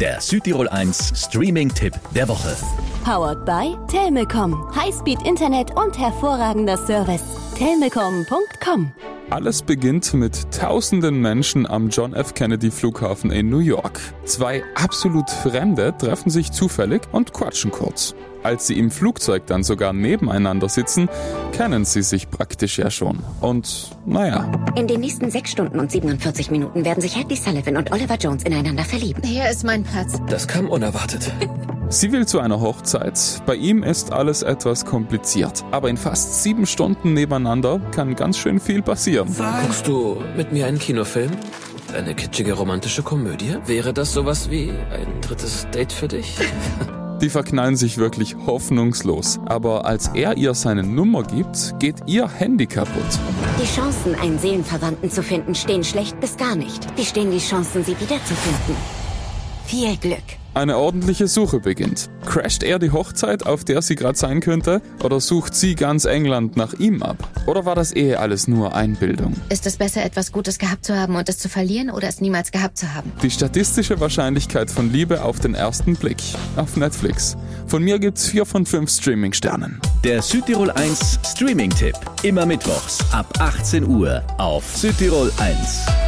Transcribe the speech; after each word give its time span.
Der 0.00 0.20
Südtirol 0.20 0.68
1 0.68 1.12
Streaming-Tipp 1.24 1.94
der 2.14 2.28
Woche. 2.28 2.54
Powered 3.02 3.46
by 3.46 3.74
Telmecom. 3.90 4.70
Highspeed-Internet 4.76 5.74
und 5.74 5.98
hervorragender 5.98 6.76
Service. 6.76 7.22
Telmecom.com 7.56 8.92
alles 9.30 9.62
beginnt 9.62 10.14
mit 10.14 10.52
tausenden 10.52 11.20
Menschen 11.20 11.66
am 11.66 11.88
John 11.88 12.14
F. 12.14 12.34
Kennedy 12.34 12.70
Flughafen 12.70 13.30
in 13.30 13.50
New 13.50 13.58
York. 13.58 14.00
Zwei 14.24 14.62
absolut 14.74 15.28
Fremde 15.28 15.94
treffen 15.96 16.30
sich 16.30 16.52
zufällig 16.52 17.02
und 17.12 17.32
quatschen 17.32 17.70
kurz. 17.70 18.14
Als 18.42 18.68
sie 18.68 18.78
im 18.78 18.92
Flugzeug 18.92 19.46
dann 19.46 19.64
sogar 19.64 19.92
nebeneinander 19.92 20.68
sitzen, 20.68 21.08
kennen 21.50 21.84
sie 21.84 22.02
sich 22.02 22.30
praktisch 22.30 22.78
ja 22.78 22.90
schon. 22.90 23.18
Und 23.40 23.90
naja. 24.06 24.50
In 24.76 24.86
den 24.86 25.00
nächsten 25.00 25.30
sechs 25.30 25.50
Stunden 25.50 25.80
und 25.80 25.90
47 25.90 26.52
Minuten 26.52 26.84
werden 26.84 27.00
sich 27.00 27.16
Hadley 27.16 27.36
Sullivan 27.36 27.76
und 27.76 27.90
Oliver 27.90 28.16
Jones 28.16 28.44
ineinander 28.44 28.84
verlieben. 28.84 29.22
Hier 29.24 29.50
ist 29.50 29.64
mein 29.64 29.82
Platz. 29.82 30.20
Das 30.28 30.46
kam 30.46 30.68
unerwartet. 30.68 31.32
Sie 31.88 32.10
will 32.10 32.26
zu 32.26 32.40
einer 32.40 32.60
Hochzeit. 32.60 33.42
Bei 33.46 33.54
ihm 33.54 33.84
ist 33.84 34.12
alles 34.12 34.42
etwas 34.42 34.84
kompliziert. 34.84 35.64
Aber 35.70 35.88
in 35.88 35.96
fast 35.96 36.42
sieben 36.42 36.66
Stunden 36.66 37.14
nebeneinander 37.14 37.80
kann 37.92 38.16
ganz 38.16 38.38
schön 38.38 38.58
viel 38.58 38.82
passieren. 38.82 39.28
Guckst 39.62 39.86
du 39.86 40.16
mit 40.36 40.52
mir 40.52 40.66
einen 40.66 40.80
Kinofilm? 40.80 41.30
Eine 41.96 42.14
kitschige 42.14 42.54
romantische 42.54 43.04
Komödie? 43.04 43.56
Wäre 43.66 43.94
das 43.94 44.12
sowas 44.12 44.50
wie 44.50 44.70
ein 44.70 45.20
drittes 45.20 45.68
Date 45.72 45.92
für 45.92 46.08
dich? 46.08 46.36
Die 47.22 47.30
verknallen 47.30 47.76
sich 47.76 47.96
wirklich 47.96 48.36
hoffnungslos. 48.46 49.38
Aber 49.46 49.86
als 49.86 50.08
er 50.08 50.36
ihr 50.36 50.54
seine 50.54 50.82
Nummer 50.82 51.22
gibt, 51.22 51.78
geht 51.78 52.02
ihr 52.06 52.28
Handy 52.28 52.66
kaputt. 52.66 53.18
Die 53.62 53.66
Chancen, 53.66 54.14
einen 54.16 54.38
Seelenverwandten 54.38 55.10
zu 55.10 55.22
finden, 55.22 55.54
stehen 55.54 55.84
schlecht 55.84 56.20
bis 56.20 56.36
gar 56.36 56.56
nicht. 56.56 56.86
Wie 56.96 57.04
stehen 57.04 57.30
die 57.30 57.38
Chancen, 57.38 57.84
sie 57.84 57.98
wiederzufinden? 57.98 58.76
Viel 59.64 59.96
Glück. 59.96 60.35
Eine 60.56 60.78
ordentliche 60.78 61.28
Suche 61.28 61.60
beginnt. 61.60 62.08
Crasht 62.24 62.62
er 62.62 62.78
die 62.78 62.90
Hochzeit, 62.90 63.44
auf 63.44 63.62
der 63.62 63.82
sie 63.82 63.94
gerade 63.94 64.16
sein 64.16 64.40
könnte? 64.40 64.80
Oder 65.04 65.20
sucht 65.20 65.54
sie 65.54 65.74
ganz 65.74 66.06
England 66.06 66.56
nach 66.56 66.72
ihm 66.72 67.02
ab? 67.02 67.28
Oder 67.44 67.66
war 67.66 67.74
das 67.74 67.94
eh 67.94 68.14
alles 68.14 68.48
nur 68.48 68.74
Einbildung? 68.74 69.34
Ist 69.50 69.66
es 69.66 69.76
besser, 69.76 70.02
etwas 70.02 70.32
Gutes 70.32 70.58
gehabt 70.58 70.86
zu 70.86 70.96
haben 70.96 71.14
und 71.14 71.28
es 71.28 71.36
zu 71.36 71.50
verlieren 71.50 71.90
oder 71.90 72.08
es 72.08 72.22
niemals 72.22 72.52
gehabt 72.52 72.78
zu 72.78 72.94
haben? 72.94 73.12
Die 73.22 73.30
statistische 73.30 74.00
Wahrscheinlichkeit 74.00 74.70
von 74.70 74.90
Liebe 74.90 75.22
auf 75.22 75.40
den 75.40 75.54
ersten 75.54 75.94
Blick. 75.94 76.22
Auf 76.56 76.78
Netflix. 76.78 77.36
Von 77.66 77.82
mir 77.82 77.98
gibt's 77.98 78.26
vier 78.26 78.46
von 78.46 78.64
fünf 78.64 78.90
Streaming-Sternen. 78.90 79.78
Der 80.04 80.22
Südtirol 80.22 80.70
1 80.70 81.18
Streaming-Tipp. 81.22 81.96
Immer 82.22 82.46
mittwochs 82.46 83.00
ab 83.12 83.30
18 83.40 83.86
Uhr 83.86 84.22
auf 84.38 84.74
Südtirol 84.74 85.30
1. 85.36 86.05